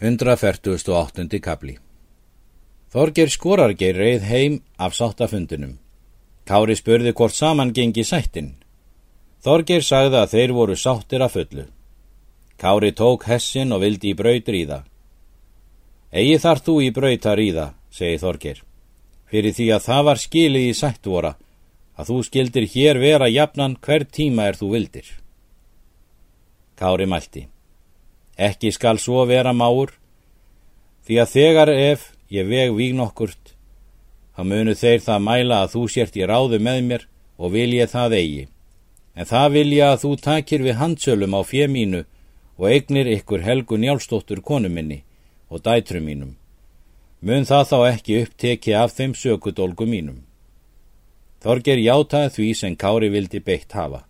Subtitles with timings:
[0.00, 1.40] 148.
[1.44, 1.74] kapli
[2.88, 5.74] Þorger Skorargeir reið heim af sáttafundunum.
[6.48, 8.54] Kári spurði hvort saman gengi sættin.
[9.44, 11.66] Þorger sagði að þeir voru sáttir að fullu.
[12.56, 14.80] Kári tók hessin og vildi í braut ríða.
[16.16, 18.64] Egi þar þú í braut að ríða, segi Þorger,
[19.28, 21.36] fyrir því að það var skilið í sættvora
[22.00, 25.16] að þú skildir hér vera jafnan hver tíma er þú vildir.
[26.80, 27.50] Kári mælti.
[28.40, 29.92] Ekki skal svo vera máur,
[31.04, 33.52] því að þegar ef ég veg vígn okkurt,
[34.32, 37.04] þá munu þeir það mæla að þú sért í ráðu með mér
[37.36, 38.46] og vil ég það eigi.
[39.12, 42.02] En það vil ég að þú takir við handsölum á fjemínu
[42.56, 45.02] og eignir ykkur helgu njálstóttur konu minni
[45.50, 46.36] og dætrum mínum.
[47.20, 50.22] Mun það þá ekki uppteki af þeim sökudólgu mínum.
[51.44, 54.06] Þorger játaði því sem Kári vildi beitt hafa.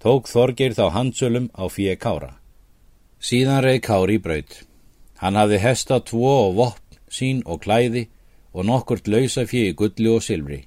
[0.00, 2.39] Tók Þorger þá handsölum á fjö Kára.
[3.20, 4.54] Síðan reið Kári í braut.
[5.20, 8.06] Hann hafði hesta tvo og vopn sín og klæði
[8.56, 10.62] og nokkurt lausa fjegi gulli og silfri.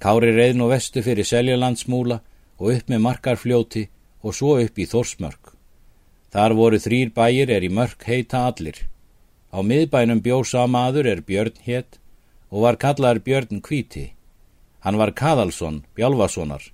[0.00, 2.22] Kári reið nú vestu fyrir seljalandsmúla
[2.56, 3.82] og upp með markarfljóti
[4.24, 5.52] og svo upp í Þorsmörk.
[6.32, 8.88] Þar voru þrýr bæir er í mörk heita allir.
[9.52, 12.00] Á miðbænum bjósa maður er Björn hétt
[12.48, 14.14] og var kallar Björn Kvíti.
[14.80, 16.64] Hann var Kaðalsson, Bjálfasonar.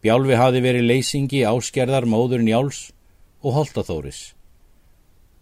[0.00, 2.92] Bjálfi hafi verið leysingi áskerðar móður Njáls
[3.42, 4.34] og Holtaþóris.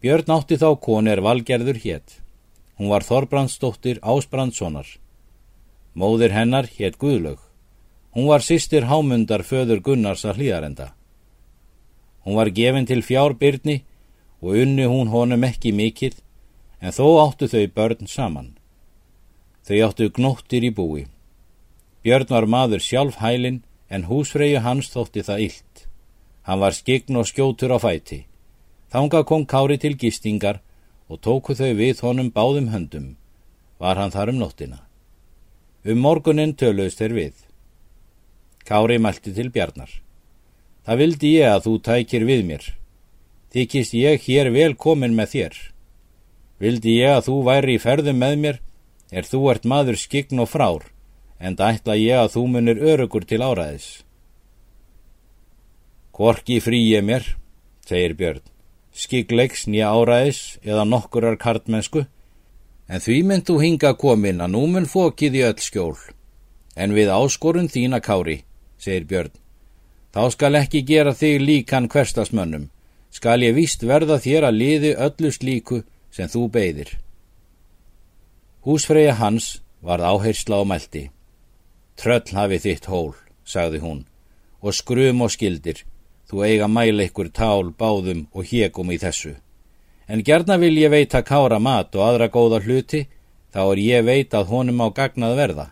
[0.03, 2.21] Björn átti þá koni er valgerður hétt.
[2.79, 4.87] Hún var Þorbrandsdóttir Ásbrandssonar.
[5.99, 7.41] Móðir hennar hétt Guðlaug.
[8.15, 10.93] Hún var sýstir hámundar föður Gunnars að hlýðarenda.
[12.23, 13.83] Hún var gefin til fjárbyrni
[14.43, 16.15] og unni hún honum ekki mikill,
[16.79, 18.55] en þó áttu þau börn saman.
[19.67, 21.09] Þau áttu gnóttir í búi.
[22.07, 25.88] Björn var maður sjálf hælin, en húsfreyju hans þótti það illt.
[26.49, 28.23] Hann var skign og skjótur á fæti.
[28.89, 30.63] Þánga kom Kári til gistingar
[31.13, 33.17] og tóku þau við honum báðum höndum.
[33.77, 34.81] Var hann þar um nóttina.
[35.85, 37.35] Um morgunin töluðst þeir við.
[38.65, 39.93] Kári mælti til Bjarnar.
[40.89, 42.65] Það vildi ég að þú tækir við mér.
[43.53, 45.55] Þykist ég hér vel komin með þér.
[46.65, 48.57] Vildi ég að þú væri í ferðum með mér,
[49.13, 50.89] er þú ert maður skign og frár,
[51.39, 54.08] en það ætla ég að þú munir örugur til áræðis.
[56.19, 57.23] Hvorki frí ég mér,
[57.87, 58.41] segir Björn,
[58.91, 62.01] skikleiks nýja áræðis eða nokkurar kartmennsku,
[62.91, 65.95] en því mynd þú hinga komin að nú mun fókið í öll skjól.
[66.75, 68.41] En við áskorun þína kári,
[68.83, 69.37] segir Björn,
[70.11, 72.65] þá skal ekki gera þig líkan hverstasmönnum,
[73.15, 75.79] skal ég víst verða þér að liði öllu slíku
[76.11, 76.91] sem þú beigðir.
[78.67, 81.05] Húsfreyja hans varð áhersla á meldi.
[81.95, 83.15] Tröll hafi þitt hól,
[83.47, 84.03] sagði hún,
[84.59, 85.85] og skrum og skildir,
[86.29, 89.33] Þú eiga mæla ykkur tál, báðum og hégum í þessu.
[90.09, 93.07] En gerna vil ég veita kára mat og aðra góða hluti,
[93.53, 95.67] þá er ég veit að honum á gagnað verða.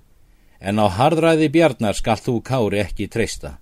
[0.61, 3.59] En á hardræði bjarnar skal þú kári ekki treysta,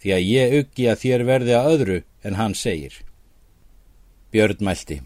[0.00, 2.92] því að ég uggi að þér verði að öðru en hann segir.
[4.32, 5.00] Björn mælti.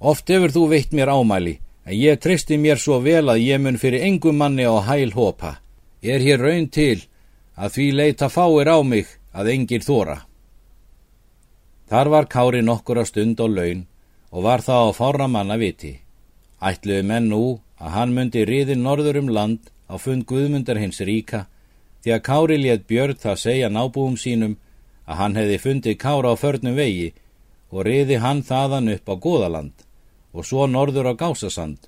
[0.00, 1.56] Oft hefur þú veitt mér ámæli,
[1.88, 5.56] en ég treysti mér svo vel að ég mun fyrir engum manni á hæl hopa.
[6.04, 7.00] Er hér raun til
[7.56, 10.20] að því leita fáir á mig að engir þóra.
[11.94, 13.84] Þar var Kári nokkur á stund og laun
[14.34, 15.92] og var það á fára manna viti.
[16.58, 21.44] Ætluðu menn nú að hann myndi riði norður um land á fund Guðmundar hins ríka
[22.02, 24.58] því að Kári létt Björn það segja nábúum sínum
[25.06, 27.12] að hann hefði fundið Kára á förnum vegi
[27.70, 29.86] og riði hann þaðan upp á Góðaland
[30.34, 31.86] og svo norður á Gásasand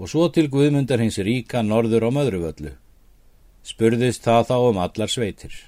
[0.00, 2.78] og svo til Guðmundar hins ríka norður á Möðruvöllu.
[3.60, 5.67] Spurðist það þá um allar sveitir.